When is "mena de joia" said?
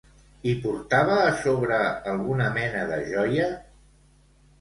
2.57-3.47